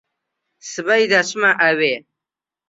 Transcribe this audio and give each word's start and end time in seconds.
سبەی 0.71 1.03
دەچمە 1.11 1.51
ئەوێ. 1.61 1.95